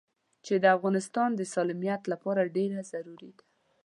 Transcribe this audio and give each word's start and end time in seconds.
چې 0.45 0.53
د 0.63 0.65
افغانستان 0.75 1.29
د 1.35 1.41
سالميت 1.53 2.01
لپاره 2.11 2.51
ډېره 2.55 2.79
ضروري 2.91 3.31
ده. 3.37 3.45